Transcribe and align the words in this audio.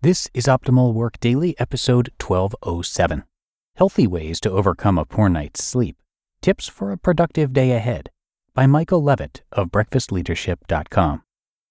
This 0.00 0.28
is 0.34 0.46
Optimal 0.46 0.94
Work 0.94 1.20
Daily, 1.20 1.54
episode 1.60 2.10
1207 2.20 3.22
Healthy 3.76 4.08
Ways 4.08 4.40
to 4.40 4.50
Overcome 4.50 4.98
a 4.98 5.04
Poor 5.04 5.28
Night's 5.28 5.62
Sleep 5.62 5.96
Tips 6.40 6.66
for 6.66 6.90
a 6.90 6.96
Productive 6.98 7.52
Day 7.52 7.70
Ahead 7.70 8.10
by 8.52 8.66
Michael 8.66 9.00
Levitt 9.00 9.42
of 9.52 9.68
BreakfastLeadership.com. 9.68 11.22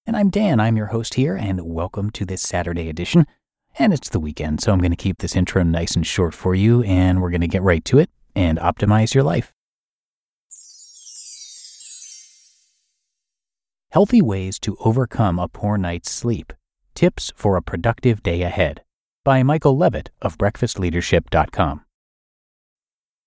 And 0.06 0.16
I'm 0.16 0.30
Dan, 0.30 0.62
I'm 0.62 0.78
your 0.78 0.88
host 0.88 1.16
here, 1.16 1.36
and 1.36 1.60
welcome 1.66 2.10
to 2.12 2.26
this 2.26 2.42
Saturday 2.42 2.88
edition. 2.88 3.28
And 3.78 3.94
it's 3.94 4.08
the 4.08 4.20
weekend, 4.20 4.62
so 4.62 4.72
I'm 4.72 4.80
going 4.80 4.92
to 4.92 4.96
keep 4.96 5.18
this 5.18 5.36
intro 5.36 5.64
nice 5.64 5.98
and 5.98 6.08
short 6.08 6.34
for 6.34 6.56
you, 6.56 6.84
and 6.84 7.22
we're 7.22 7.32
going 7.32 7.42
to 7.42 7.48
get 7.50 7.64
right 7.64 7.84
to 7.84 8.00
it 8.00 8.10
and 8.34 8.58
optimize 8.60 9.14
your 9.14 9.26
life. 9.26 9.52
Healthy 13.90 14.22
Ways 14.22 14.58
to 14.60 14.78
Overcome 14.80 15.38
a 15.38 15.50
Poor 15.50 15.78
Night's 15.78 16.10
Sleep 16.10 16.54
Tips 17.02 17.32
for 17.36 17.58
a 17.58 17.64
Productive 17.64 18.22
Day 18.22 18.44
Ahead 18.44 18.84
by 19.26 19.42
Michael 19.42 19.76
Levitt 19.76 20.12
of 20.22 20.38
BreakfastLeadership.com. 20.38 21.84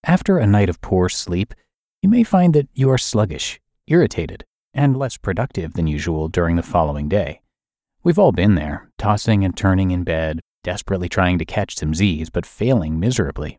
After 0.05 0.39
a 0.39 0.47
night 0.47 0.69
of 0.69 0.81
poor 0.81 1.09
sleep, 1.09 1.55
you 2.01 2.09
may 2.09 2.23
find 2.23 2.55
that 2.55 2.69
you 2.73 2.89
are 2.89 2.99
sluggish, 2.99 3.61
irritated, 3.89 4.45
and 4.73 4.97
less 4.97 5.17
productive 5.17 5.73
than 5.73 5.89
usual 5.89 6.29
during 6.29 6.55
the 6.55 6.63
following 6.63 7.09
day. 7.09 7.41
We've 8.05 8.17
all 8.17 8.31
been 8.31 8.55
there, 8.55 8.93
tossing 8.97 9.45
and 9.45 9.57
turning 9.57 9.91
in 9.91 10.05
bed, 10.05 10.39
desperately 10.63 11.09
trying 11.09 11.41
to 11.41 11.45
catch 11.45 11.75
some 11.75 11.95
Z's, 11.95 12.31
but 12.31 12.47
failing 12.47 13.01
miserably. 13.01 13.59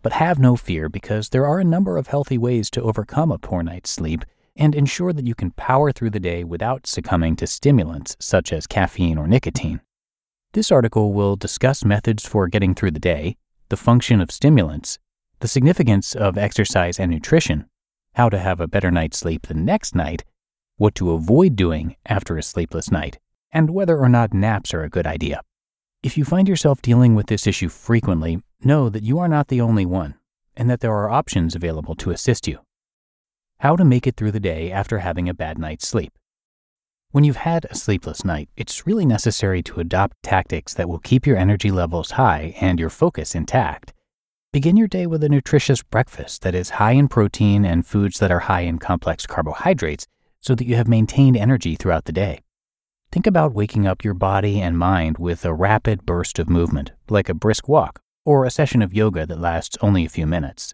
But 0.00 0.12
have 0.12 0.38
no 0.38 0.56
fear 0.56 0.88
because 0.88 1.28
there 1.28 1.44
are 1.44 1.60
a 1.60 1.64
number 1.64 1.98
of 1.98 2.06
healthy 2.06 2.38
ways 2.38 2.70
to 2.70 2.82
overcome 2.82 3.30
a 3.30 3.36
poor 3.36 3.62
night's 3.62 3.90
sleep 3.90 4.24
and 4.56 4.74
ensure 4.74 5.12
that 5.12 5.26
you 5.26 5.34
can 5.34 5.50
power 5.52 5.92
through 5.92 6.10
the 6.10 6.20
day 6.20 6.44
without 6.44 6.86
succumbing 6.86 7.36
to 7.36 7.46
stimulants 7.46 8.16
such 8.20 8.52
as 8.52 8.66
caffeine 8.66 9.18
or 9.18 9.26
nicotine. 9.26 9.80
This 10.52 10.72
article 10.72 11.12
will 11.12 11.36
discuss 11.36 11.84
methods 11.84 12.26
for 12.26 12.48
getting 12.48 12.74
through 12.74 12.90
the 12.90 12.98
day, 12.98 13.36
the 13.68 13.76
function 13.76 14.20
of 14.20 14.32
stimulants, 14.32 14.98
the 15.38 15.48
significance 15.48 16.14
of 16.14 16.36
exercise 16.36 16.98
and 16.98 17.10
nutrition, 17.10 17.66
how 18.14 18.28
to 18.28 18.38
have 18.38 18.60
a 18.60 18.68
better 18.68 18.90
night's 18.90 19.18
sleep 19.18 19.46
the 19.46 19.54
next 19.54 19.94
night, 19.94 20.24
what 20.76 20.94
to 20.96 21.12
avoid 21.12 21.56
doing 21.56 21.96
after 22.06 22.36
a 22.36 22.42
sleepless 22.42 22.90
night, 22.90 23.18
and 23.52 23.70
whether 23.70 23.98
or 23.98 24.08
not 24.08 24.34
naps 24.34 24.74
are 24.74 24.82
a 24.82 24.90
good 24.90 25.06
idea. 25.06 25.40
If 26.02 26.18
you 26.18 26.24
find 26.24 26.48
yourself 26.48 26.82
dealing 26.82 27.14
with 27.14 27.26
this 27.26 27.46
issue 27.46 27.68
frequently, 27.68 28.42
know 28.64 28.88
that 28.88 29.02
you 29.02 29.18
are 29.18 29.28
not 29.28 29.48
the 29.48 29.60
only 29.60 29.86
one, 29.86 30.14
and 30.56 30.68
that 30.68 30.80
there 30.80 30.94
are 30.94 31.10
options 31.10 31.54
available 31.54 31.94
to 31.96 32.10
assist 32.10 32.48
you. 32.48 32.58
How 33.60 33.76
to 33.76 33.84
make 33.84 34.06
it 34.06 34.16
through 34.16 34.30
the 34.30 34.40
day 34.40 34.72
after 34.72 35.00
having 35.00 35.28
a 35.28 35.34
bad 35.34 35.58
night's 35.58 35.86
sleep. 35.86 36.16
When 37.10 37.24
you've 37.24 37.36
had 37.36 37.66
a 37.66 37.74
sleepless 37.74 38.24
night, 38.24 38.48
it's 38.56 38.86
really 38.86 39.04
necessary 39.04 39.62
to 39.64 39.80
adopt 39.80 40.22
tactics 40.22 40.72
that 40.72 40.88
will 40.88 40.98
keep 40.98 41.26
your 41.26 41.36
energy 41.36 41.70
levels 41.70 42.12
high 42.12 42.54
and 42.58 42.80
your 42.80 42.88
focus 42.88 43.34
intact. 43.34 43.92
Begin 44.50 44.78
your 44.78 44.88
day 44.88 45.06
with 45.06 45.22
a 45.22 45.28
nutritious 45.28 45.82
breakfast 45.82 46.40
that 46.40 46.54
is 46.54 46.70
high 46.70 46.92
in 46.92 47.06
protein 47.06 47.66
and 47.66 47.86
foods 47.86 48.18
that 48.18 48.30
are 48.30 48.38
high 48.48 48.62
in 48.62 48.78
complex 48.78 49.26
carbohydrates 49.26 50.06
so 50.38 50.54
that 50.54 50.66
you 50.66 50.76
have 50.76 50.88
maintained 50.88 51.36
energy 51.36 51.76
throughout 51.76 52.06
the 52.06 52.12
day. 52.12 52.40
Think 53.12 53.26
about 53.26 53.52
waking 53.52 53.86
up 53.86 54.02
your 54.02 54.14
body 54.14 54.62
and 54.62 54.78
mind 54.78 55.18
with 55.18 55.44
a 55.44 55.52
rapid 55.52 56.06
burst 56.06 56.38
of 56.38 56.48
movement, 56.48 56.92
like 57.10 57.28
a 57.28 57.34
brisk 57.34 57.68
walk 57.68 58.00
or 58.24 58.46
a 58.46 58.50
session 58.50 58.80
of 58.80 58.94
yoga 58.94 59.26
that 59.26 59.38
lasts 59.38 59.76
only 59.82 60.06
a 60.06 60.08
few 60.08 60.26
minutes. 60.26 60.72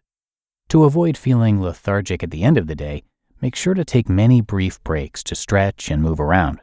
To 0.70 0.84
avoid 0.84 1.16
feeling 1.16 1.60
lethargic 1.60 2.24
at 2.24 2.32
the 2.32 2.42
end 2.42 2.58
of 2.58 2.66
the 2.66 2.74
day, 2.74 3.04
make 3.40 3.54
sure 3.54 3.74
to 3.74 3.84
take 3.84 4.08
many 4.08 4.40
brief 4.40 4.82
breaks 4.82 5.22
to 5.24 5.36
stretch 5.36 5.90
and 5.90 6.02
move 6.02 6.18
around. 6.18 6.60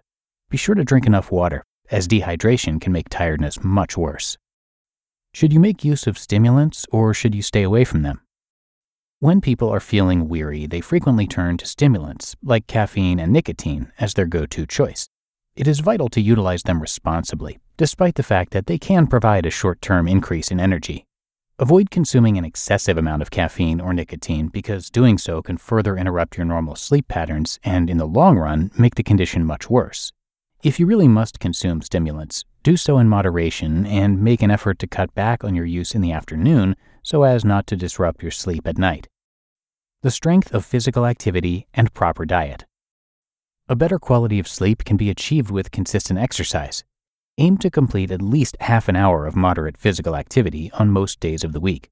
Be 0.50 0.58
sure 0.58 0.76
to 0.76 0.84
drink 0.84 1.06
enough 1.06 1.32
water, 1.32 1.64
as 1.90 2.08
dehydration 2.08 2.82
can 2.82 2.92
make 2.92 3.08
tiredness 3.08 3.64
much 3.64 3.98
worse. 3.98 4.38
Should 5.34 5.54
you 5.54 5.60
make 5.60 5.86
use 5.86 6.06
of 6.06 6.18
stimulants 6.18 6.86
or 6.92 7.14
should 7.14 7.34
you 7.34 7.42
stay 7.42 7.64
away 7.64 7.86
from 7.86 8.02
them? 8.02 8.20
When 9.20 9.40
people 9.40 9.70
are 9.70 9.80
feeling 9.80 10.28
weary, 10.28 10.68
they 10.68 10.82
frequently 10.82 11.26
turn 11.26 11.56
to 11.58 11.66
stimulants 11.66 12.36
like 12.44 12.68
caffeine 12.68 13.20
and 13.20 13.32
nicotine 13.32 13.94
as 14.00 14.14
their 14.16 14.26
go 14.26 14.46
to 14.48 14.68
choice. 14.68 15.08
It 15.56 15.66
is 15.66 15.80
vital 15.80 16.10
to 16.10 16.20
utilize 16.20 16.64
them 16.64 16.82
responsibly, 16.82 17.60
despite 17.78 18.16
the 18.16 18.24
fact 18.24 18.52
that 18.52 18.68
they 18.68 18.78
can 18.78 19.08
provide 19.08 19.46
a 19.46 19.50
short 19.50 19.82
term 19.82 20.10
increase 20.10 20.52
in 20.52 20.60
energy. 20.60 21.06
Avoid 21.64 21.92
consuming 21.92 22.38
an 22.38 22.44
excessive 22.44 22.98
amount 22.98 23.22
of 23.22 23.32
caffeine 23.32 23.80
or 23.80 23.94
nicotine 23.94 24.50
because 24.50 24.90
doing 24.90 25.18
so 25.18 25.42
can 25.42 25.56
further 25.56 25.96
interrupt 25.96 26.36
your 26.36 26.46
normal 26.46 26.76
sleep 26.76 27.08
patterns 27.08 27.58
and, 27.64 27.90
in 27.90 27.96
the 27.96 28.06
long 28.06 28.38
run, 28.38 28.70
make 28.78 28.96
the 28.96 29.02
condition 29.02 29.46
much 29.46 29.70
worse. 29.70 30.12
If 30.62 30.78
you 30.78 30.86
really 30.86 31.08
must 31.08 31.40
consume 31.40 31.82
stimulants, 31.82 32.44
do 32.64 32.76
so 32.76 32.98
in 32.98 33.08
moderation 33.08 33.86
and 33.86 34.22
make 34.22 34.42
an 34.42 34.52
effort 34.52 34.78
to 34.80 34.88
cut 34.88 35.16
back 35.16 35.46
on 35.46 35.56
your 35.56 35.64
use 35.64 35.96
in 35.96 36.02
the 36.02 36.12
afternoon 36.12 36.76
so 37.02 37.24
as 37.24 37.46
not 37.46 37.66
to 37.68 37.78
disrupt 37.78 38.22
your 38.22 38.32
sleep 38.32 38.68
at 38.68 38.78
night. 38.78 39.08
The 40.02 40.12
strength 40.12 40.54
of 40.54 40.66
physical 40.66 41.06
activity 41.06 41.68
and 41.74 41.94
proper 41.94 42.26
diet. 42.26 42.66
A 43.70 43.76
better 43.78 44.00
quality 44.00 44.38
of 44.38 44.50
sleep 44.50 44.84
can 44.84 44.98
be 44.98 45.10
achieved 45.10 45.50
with 45.50 45.72
consistent 45.72 46.20
exercise, 46.20 46.84
aim 47.38 47.58
to 47.58 47.70
complete 47.70 48.12
at 48.12 48.22
least 48.22 48.56
half 48.60 48.88
an 48.88 48.96
hour 48.96 49.26
of 49.26 49.36
moderate 49.36 49.78
physical 49.78 50.16
activity 50.16 50.70
on 50.74 50.92
most 50.92 51.20
days 51.20 51.44
of 51.44 51.52
the 51.52 51.60
week. 51.60 51.90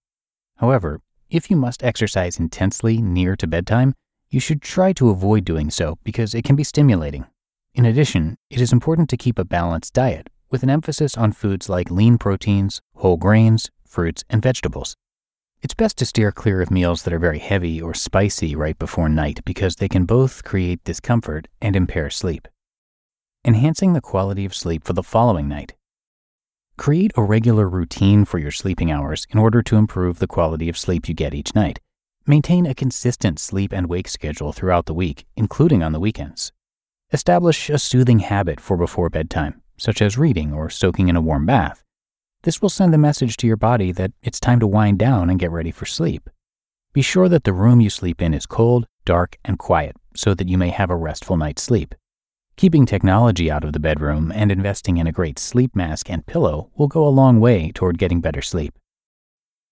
However, 0.57 1.01
if 1.29 1.49
you 1.49 1.55
must 1.55 1.83
exercise 1.83 2.39
intensely 2.39 3.01
near 3.01 3.35
to 3.37 3.47
bedtime, 3.47 3.95
you 4.29 4.39
should 4.39 4.61
try 4.61 4.93
to 4.93 5.09
avoid 5.09 5.43
doing 5.43 5.71
so 5.71 5.97
because 6.03 6.35
it 6.35 6.43
can 6.43 6.55
be 6.55 6.63
stimulating. 6.63 7.25
In 7.73 7.85
addition, 7.85 8.37
it 8.49 8.61
is 8.61 8.71
important 8.71 9.09
to 9.09 9.17
keep 9.17 9.39
a 9.39 9.45
balanced 9.45 9.93
diet 9.93 10.29
with 10.51 10.61
an 10.61 10.69
emphasis 10.69 11.17
on 11.17 11.31
foods 11.31 11.69
like 11.69 11.89
lean 11.89 12.17
proteins, 12.17 12.81
whole 12.95 13.17
grains, 13.17 13.69
fruits, 13.85 14.23
and 14.29 14.41
vegetables. 14.41 14.95
It's 15.61 15.73
best 15.73 15.97
to 15.99 16.05
steer 16.05 16.31
clear 16.31 16.61
of 16.61 16.71
meals 16.71 17.03
that 17.03 17.13
are 17.13 17.19
very 17.19 17.39
heavy 17.39 17.81
or 17.81 17.93
spicy 17.93 18.55
right 18.55 18.77
before 18.77 19.09
night 19.09 19.39
because 19.45 19.77
they 19.77 19.87
can 19.87 20.05
both 20.05 20.43
create 20.43 20.83
discomfort 20.83 21.47
and 21.61 21.75
impair 21.75 22.09
sleep 22.09 22.47
enhancing 23.43 23.93
the 23.93 24.01
quality 24.01 24.45
of 24.45 24.53
sleep 24.53 24.83
for 24.83 24.93
the 24.93 25.01
following 25.01 25.47
night. 25.47 25.73
Create 26.77 27.11
a 27.17 27.23
regular 27.23 27.67
routine 27.67 28.23
for 28.23 28.37
your 28.37 28.51
sleeping 28.51 28.91
hours 28.91 29.25
in 29.31 29.39
order 29.39 29.63
to 29.63 29.77
improve 29.77 30.19
the 30.19 30.27
quality 30.27 30.69
of 30.69 30.77
sleep 30.77 31.07
you 31.09 31.15
get 31.15 31.33
each 31.33 31.55
night. 31.55 31.79
Maintain 32.27 32.67
a 32.67 32.75
consistent 32.75 33.39
sleep 33.39 33.73
and 33.73 33.89
wake 33.89 34.07
schedule 34.07 34.51
throughout 34.51 34.85
the 34.85 34.93
week, 34.93 35.25
including 35.35 35.81
on 35.81 35.91
the 35.91 35.99
weekends. 35.99 36.51
Establish 37.11 37.69
a 37.69 37.79
soothing 37.79 38.19
habit 38.19 38.59
for 38.59 38.77
before 38.77 39.09
bedtime, 39.09 39.61
such 39.75 40.03
as 40.03 40.19
reading 40.19 40.53
or 40.53 40.69
soaking 40.69 41.09
in 41.09 41.15
a 41.15 41.21
warm 41.21 41.47
bath. 41.47 41.83
This 42.43 42.61
will 42.61 42.69
send 42.69 42.93
the 42.93 42.99
message 42.99 43.37
to 43.37 43.47
your 43.47 43.57
body 43.57 43.91
that 43.93 44.11
it's 44.21 44.39
time 44.39 44.59
to 44.59 44.67
wind 44.67 44.99
down 44.99 45.31
and 45.31 45.39
get 45.39 45.51
ready 45.51 45.71
for 45.71 45.85
sleep. 45.85 46.29
Be 46.93 47.01
sure 47.01 47.27
that 47.27 47.43
the 47.43 47.53
room 47.53 47.81
you 47.81 47.89
sleep 47.89 48.21
in 48.21 48.35
is 48.35 48.45
cold, 48.45 48.85
dark, 49.03 49.37
and 49.43 49.57
quiet 49.57 49.95
so 50.15 50.33
that 50.33 50.47
you 50.49 50.57
may 50.57 50.69
have 50.69 50.91
a 50.91 50.95
restful 50.95 51.37
night's 51.37 51.63
sleep. 51.63 51.95
Keeping 52.57 52.85
technology 52.85 53.49
out 53.49 53.63
of 53.63 53.73
the 53.73 53.79
bedroom 53.79 54.31
and 54.35 54.51
investing 54.51 54.97
in 54.97 55.07
a 55.07 55.11
great 55.11 55.39
sleep 55.39 55.75
mask 55.75 56.09
and 56.09 56.25
pillow 56.25 56.69
will 56.75 56.87
go 56.87 57.07
a 57.07 57.09
long 57.09 57.39
way 57.39 57.71
toward 57.71 57.97
getting 57.97 58.21
better 58.21 58.41
sleep. 58.41 58.77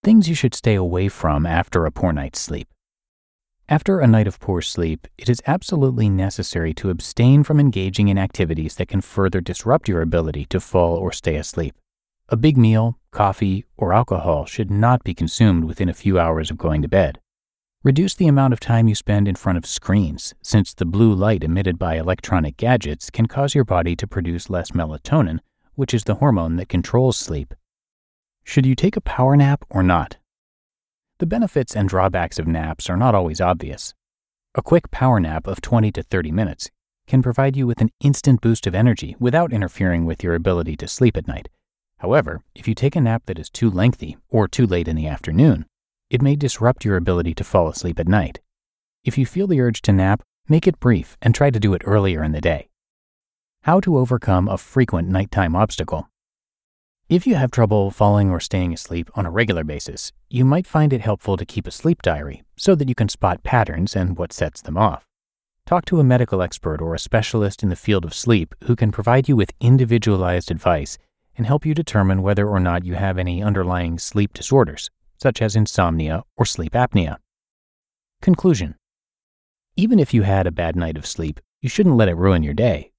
Things 0.03 0.27
you 0.27 0.35
should 0.35 0.55
stay 0.55 0.75
away 0.75 1.09
from 1.09 1.45
after 1.45 1.85
a 1.85 1.91
poor 1.91 2.11
night's 2.11 2.39
sleep. 2.39 2.67
After 3.67 3.99
a 3.99 4.07
night 4.07 4.27
of 4.27 4.39
poor 4.39 4.61
sleep, 4.61 5.07
it 5.17 5.29
is 5.29 5.43
absolutely 5.45 6.09
necessary 6.09 6.73
to 6.75 6.89
abstain 6.89 7.43
from 7.43 7.59
engaging 7.59 8.07
in 8.07 8.17
activities 8.17 8.75
that 8.75 8.87
can 8.87 9.01
further 9.01 9.41
disrupt 9.41 9.87
your 9.87 10.01
ability 10.01 10.45
to 10.45 10.59
fall 10.59 10.95
or 10.95 11.11
stay 11.11 11.35
asleep. 11.35 11.75
A 12.29 12.37
big 12.37 12.57
meal, 12.57 12.97
coffee, 13.11 13.65
or 13.77 13.93
alcohol 13.93 14.45
should 14.45 14.71
not 14.71 15.03
be 15.03 15.13
consumed 15.13 15.65
within 15.65 15.89
a 15.89 15.93
few 15.93 16.17
hours 16.17 16.49
of 16.49 16.57
going 16.57 16.81
to 16.81 16.87
bed. 16.87 17.19
Reduce 17.83 18.13
the 18.13 18.27
amount 18.27 18.53
of 18.53 18.59
time 18.59 18.87
you 18.87 18.95
spend 18.95 19.27
in 19.27 19.35
front 19.35 19.57
of 19.57 19.65
screens, 19.65 20.33
since 20.41 20.73
the 20.73 20.85
blue 20.85 21.13
light 21.13 21.43
emitted 21.43 21.79
by 21.79 21.95
electronic 21.95 22.57
gadgets 22.57 23.09
can 23.09 23.25
cause 23.25 23.55
your 23.55 23.63
body 23.63 23.95
to 23.95 24.07
produce 24.07 24.49
less 24.49 24.71
melatonin, 24.71 25.39
which 25.75 25.93
is 25.93 26.03
the 26.03 26.15
hormone 26.15 26.57
that 26.57 26.67
controls 26.67 27.15
sleep. 27.15 27.53
Should 28.43 28.65
you 28.65 28.75
take 28.75 28.97
a 28.97 29.01
power 29.01 29.37
nap 29.37 29.63
or 29.69 29.81
not? 29.81 30.17
The 31.19 31.25
benefits 31.25 31.75
and 31.75 31.87
drawbacks 31.87 32.37
of 32.37 32.47
naps 32.47 32.89
are 32.89 32.97
not 32.97 33.15
always 33.15 33.39
obvious. 33.39 33.93
A 34.55 34.61
quick 34.61 34.91
power 34.91 35.19
nap 35.19 35.47
of 35.47 35.61
20 35.61 35.91
to 35.93 36.03
30 36.03 36.31
minutes 36.31 36.69
can 37.07 37.21
provide 37.21 37.55
you 37.55 37.65
with 37.65 37.81
an 37.81 37.91
instant 38.01 38.41
boost 38.41 38.67
of 38.67 38.75
energy 38.75 39.15
without 39.19 39.53
interfering 39.53 40.05
with 40.05 40.23
your 40.23 40.35
ability 40.35 40.75
to 40.77 40.87
sleep 40.87 41.15
at 41.15 41.27
night, 41.27 41.47
However, 41.99 42.41
if 42.55 42.67
you 42.67 42.75
take 42.75 42.95
a 42.95 43.01
nap 43.01 43.23
that 43.25 43.37
is 43.37 43.49
too 43.49 43.69
lengthy 43.69 44.17
or 44.29 44.47
too 44.47 44.65
late 44.65 44.87
in 44.87 44.95
the 44.95 45.07
afternoon, 45.07 45.65
it 46.09 46.21
may 46.21 46.35
disrupt 46.35 46.83
your 46.83 46.97
ability 46.97 47.35
to 47.35 47.43
fall 47.43 47.67
asleep 47.67 47.99
at 47.99 48.07
night. 48.07 48.39
If 49.03 49.17
you 49.17 49.25
feel 49.25 49.47
the 49.47 49.61
urge 49.61 49.81
to 49.83 49.93
nap, 49.93 50.23
make 50.47 50.67
it 50.67 50.79
brief 50.79 51.17
and 51.21 51.35
try 51.35 51.51
to 51.51 51.59
do 51.59 51.73
it 51.73 51.83
earlier 51.85 52.23
in 52.23 52.31
the 52.31 52.41
day. 52.41 52.69
How 53.63 53.79
to 53.81 53.97
overcome 53.97 54.47
a 54.47 54.57
frequent 54.57 55.07
nighttime 55.09 55.55
obstacle. 55.55 56.09
If 57.09 57.27
you 57.27 57.35
have 57.35 57.51
trouble 57.51 57.91
falling 57.91 58.29
or 58.29 58.39
staying 58.39 58.73
asleep 58.73 59.09
on 59.15 59.25
a 59.25 59.31
regular 59.31 59.63
basis, 59.63 60.11
you 60.29 60.45
might 60.45 60.67
find 60.67 60.93
it 60.93 61.01
helpful 61.01 61.37
to 61.37 61.45
keep 61.45 61.67
a 61.67 61.71
sleep 61.71 62.01
diary 62.01 62.43
so 62.55 62.75
that 62.75 62.89
you 62.89 62.95
can 62.95 63.09
spot 63.09 63.43
patterns 63.43 63.95
and 63.95 64.17
what 64.17 64.33
sets 64.33 64.61
them 64.61 64.77
off. 64.77 65.05
Talk 65.65 65.85
to 65.85 65.99
a 65.99 66.03
medical 66.03 66.41
expert 66.41 66.81
or 66.81 66.95
a 66.95 66.99
specialist 66.99 67.61
in 67.61 67.69
the 67.69 67.75
field 67.75 68.05
of 68.05 68.13
sleep 68.13 68.55
who 68.63 68.75
can 68.75 68.91
provide 68.91 69.29
you 69.29 69.35
with 69.35 69.53
individualized 69.59 70.49
advice 70.49 70.97
and 71.37 71.45
help 71.45 71.65
you 71.65 71.73
determine 71.73 72.21
whether 72.21 72.47
or 72.47 72.59
not 72.59 72.85
you 72.85 72.95
have 72.95 73.17
any 73.17 73.41
underlying 73.41 73.99
sleep 73.99 74.33
disorders, 74.33 74.89
such 75.21 75.41
as 75.41 75.55
insomnia 75.55 76.23
or 76.37 76.45
sleep 76.45 76.73
apnea. 76.73 77.17
Conclusion 78.21 78.75
Even 79.75 79.99
if 79.99 80.13
you 80.13 80.23
had 80.23 80.47
a 80.47 80.51
bad 80.51 80.75
night 80.75 80.97
of 80.97 81.05
sleep, 81.05 81.39
you 81.61 81.69
shouldn't 81.69 81.97
let 81.97 82.09
it 82.09 82.15
ruin 82.15 82.43
your 82.43 82.53
day 82.53 82.91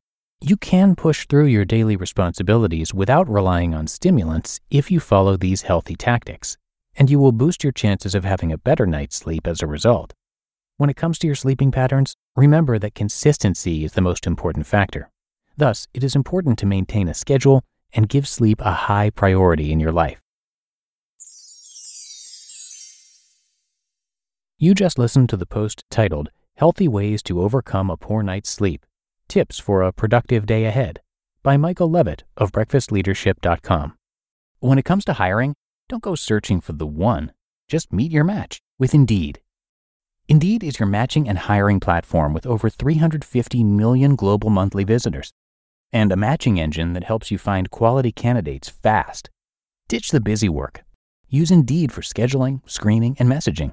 you 0.43 0.57
can 0.57 0.97
push 0.97 1.27
through 1.27 1.45
your 1.45 1.67
daily 1.67 1.97
responsibilities 1.97 2.95
without 2.95 3.29
relying 3.29 3.75
on 3.75 3.87
stimulants 3.87 4.59
if 4.71 4.91
you 4.91 4.99
follow 4.99 5.37
these 5.37 5.63
healthy 5.63 5.95
tactics, 5.95 6.57
and 6.97 7.11
you 7.11 7.19
will 7.19 7.33
boost 7.33 7.63
your 7.63 7.75
chances 7.75 8.15
of 8.15 8.25
having 8.25 8.51
a 8.51 8.57
better 8.57 8.87
night's 8.87 9.17
sleep 9.17 9.47
as 9.47 9.61
a 9.61 9.67
result. 9.67 10.15
When 10.79 10.89
it 10.89 10.97
comes 10.97 11.19
to 11.19 11.27
your 11.27 11.37
sleeping 11.37 11.71
patterns, 11.71 12.17
remember 12.37 12.79
that 12.79 12.95
consistency 12.95 13.85
is 13.85 13.93
the 13.93 14.01
most 14.01 14.27
important 14.27 14.67
factor. 14.67 15.11
Thus, 15.59 15.87
it 15.93 16.03
is 16.03 16.17
important 16.17 16.59
to 16.61 16.67
maintain 16.67 17.07
a 17.07 17.13
schedule 17.13 17.63
and 17.93 18.09
give 18.09 18.27
sleep 18.27 18.63
a 18.63 18.73
high 18.73 19.11
priority 19.11 19.73
in 19.73 19.79
your 19.79 19.93
life. 19.93 20.23
You 24.63 24.75
just 24.75 24.99
listened 24.99 25.31
to 25.31 25.39
the 25.39 25.47
post 25.47 25.85
titled 25.91 26.29
Healthy 26.57 26.87
Ways 26.87 27.23
to 27.23 27.41
Overcome 27.41 27.89
a 27.89 27.97
Poor 27.97 28.23
Night's 28.23 28.51
Sleep 28.51 28.85
Tips 29.27 29.59
for 29.59 29.81
a 29.81 29.91
Productive 29.91 30.45
Day 30.45 30.67
Ahead 30.67 31.01
by 31.43 31.57
Michael 31.57 31.91
Levitt 31.91 32.25
of 32.37 32.53
breakfastleadership.com. 32.53 33.95
When 34.59 34.79
it 34.79 34.85
comes 34.85 35.07
to 35.07 35.15
hiring, 35.15 35.55
don't 35.89 36.03
go 36.03 36.15
searching 36.15 36.61
for 36.61 36.75
the 36.75 36.87
one. 36.87 37.33
Just 37.69 37.91
meet 37.91 38.13
your 38.13 38.23
match 38.23 38.61
with 38.79 38.93
Indeed. 38.93 39.41
Indeed 40.29 40.63
is 40.63 40.79
your 40.79 40.89
matching 40.89 41.27
and 41.27 41.39
hiring 41.39 41.81
platform 41.81 42.35
with 42.35 42.45
over 42.45 42.69
350 42.69 43.65
million 43.65 44.15
global 44.15 44.51
monthly 44.51 44.85
visitors 44.85 45.33
and 45.91 46.13
a 46.13 46.17
matching 46.17 46.61
engine 46.61 46.93
that 46.93 47.05
helps 47.05 47.31
you 47.31 47.39
find 47.39 47.71
quality 47.71 48.13
candidates 48.13 48.69
fast. 48.69 49.31
Ditch 49.89 50.11
the 50.11 50.21
busy 50.21 50.51
work. 50.51 50.85
Use 51.31 51.51
Indeed 51.51 51.93
for 51.93 52.03
scheduling, 52.03 52.61
screening, 52.69 53.17
and 53.19 53.27
messaging. 53.27 53.73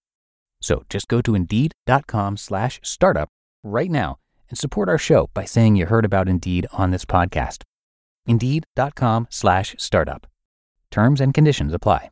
So 0.61 0.85
just 0.89 1.09
go 1.09 1.21
to 1.21 1.35
indeed.com 1.35 2.37
slash 2.37 2.79
startup 2.83 3.29
right 3.63 3.91
now 3.91 4.17
and 4.49 4.57
support 4.57 4.87
our 4.87 4.97
show 4.97 5.29
by 5.33 5.43
saying 5.43 5.75
you 5.75 5.87
heard 5.87 6.05
about 6.05 6.29
Indeed 6.29 6.67
on 6.71 6.91
this 6.91 7.03
podcast. 7.03 7.63
Indeed.com 8.25 9.27
slash 9.29 9.75
startup. 9.77 10.27
Terms 10.91 11.19
and 11.19 11.33
conditions 11.33 11.73
apply. 11.73 12.09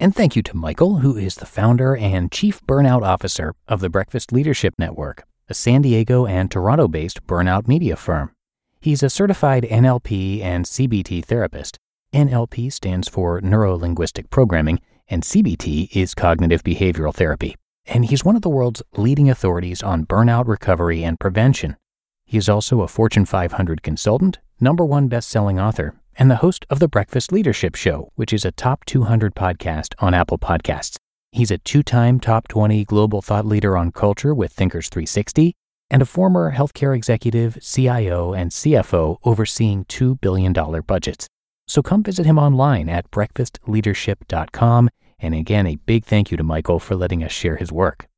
And 0.00 0.14
thank 0.14 0.34
you 0.34 0.42
to 0.42 0.56
Michael, 0.56 0.98
who 0.98 1.16
is 1.16 1.36
the 1.36 1.46
founder 1.46 1.96
and 1.96 2.32
chief 2.32 2.60
burnout 2.66 3.02
officer 3.02 3.54
of 3.68 3.80
the 3.80 3.90
Breakfast 3.90 4.32
Leadership 4.32 4.74
Network, 4.78 5.24
a 5.48 5.54
San 5.54 5.82
Diego 5.82 6.26
and 6.26 6.50
Toronto 6.50 6.88
based 6.88 7.24
burnout 7.26 7.68
media 7.68 7.96
firm. 7.96 8.32
He's 8.80 9.02
a 9.02 9.10
certified 9.10 9.62
NLP 9.64 10.42
and 10.42 10.64
CBT 10.64 11.24
therapist. 11.24 11.78
NLP 12.12 12.72
stands 12.72 13.08
for 13.08 13.40
Neuro 13.40 13.76
Linguistic 13.76 14.30
Programming, 14.30 14.80
and 15.08 15.22
CBT 15.22 15.88
is 15.92 16.14
Cognitive 16.14 16.62
Behavioral 16.62 17.14
Therapy 17.14 17.56
and 17.86 18.06
he's 18.06 18.24
one 18.24 18.36
of 18.36 18.42
the 18.42 18.48
world's 18.48 18.82
leading 18.96 19.28
authorities 19.28 19.82
on 19.82 20.06
burnout 20.06 20.46
recovery 20.46 21.04
and 21.04 21.20
prevention. 21.20 21.76
He 22.24 22.38
is 22.38 22.48
also 22.48 22.80
a 22.80 22.88
Fortune 22.88 23.26
500 23.26 23.82
consultant, 23.82 24.38
number 24.60 24.84
one 24.84 25.08
best-selling 25.08 25.60
author, 25.60 25.94
and 26.16 26.30
the 26.30 26.36
host 26.36 26.64
of 26.70 26.78
the 26.78 26.88
Breakfast 26.88 27.32
Leadership 27.32 27.74
Show, 27.74 28.10
which 28.14 28.32
is 28.32 28.44
a 28.44 28.52
top 28.52 28.84
200 28.86 29.34
podcast 29.34 29.94
on 29.98 30.14
Apple 30.14 30.38
Podcasts. 30.38 30.96
He's 31.32 31.50
a 31.50 31.58
two-time 31.58 32.20
top 32.20 32.48
20 32.48 32.84
global 32.84 33.20
thought 33.20 33.44
leader 33.44 33.76
on 33.76 33.92
culture 33.92 34.34
with 34.34 34.52
Thinkers 34.52 34.88
360 34.88 35.52
and 35.90 36.00
a 36.00 36.06
former 36.06 36.52
healthcare 36.52 36.96
executive, 36.96 37.58
CIO, 37.60 38.32
and 38.32 38.50
CFO 38.50 39.18
overseeing 39.24 39.84
$2 39.84 40.20
billion 40.20 40.52
budgets. 40.52 41.28
So 41.66 41.82
come 41.82 42.02
visit 42.02 42.26
him 42.26 42.38
online 42.38 42.88
at 42.88 43.10
breakfastleadership.com 43.10 44.90
and 45.24 45.34
again, 45.34 45.66
a 45.66 45.76
big 45.76 46.04
thank 46.04 46.30
you 46.30 46.36
to 46.36 46.42
Michael 46.42 46.78
for 46.78 46.96
letting 46.96 47.24
us 47.24 47.32
share 47.32 47.56
his 47.56 47.72
work. 47.72 48.08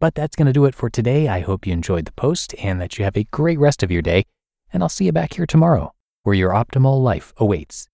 But 0.00 0.14
that's 0.14 0.36
going 0.36 0.46
to 0.46 0.52
do 0.52 0.64
it 0.64 0.74
for 0.74 0.88
today. 0.88 1.28
I 1.28 1.40
hope 1.40 1.66
you 1.66 1.72
enjoyed 1.72 2.06
the 2.06 2.12
post 2.12 2.54
and 2.58 2.80
that 2.80 2.98
you 2.98 3.04
have 3.04 3.16
a 3.16 3.24
great 3.24 3.58
rest 3.58 3.82
of 3.82 3.90
your 3.90 4.02
day. 4.02 4.24
And 4.72 4.82
I'll 4.82 4.88
see 4.88 5.06
you 5.06 5.12
back 5.12 5.34
here 5.34 5.46
tomorrow, 5.46 5.92
where 6.22 6.34
your 6.34 6.50
optimal 6.50 7.02
life 7.02 7.32
awaits. 7.36 7.88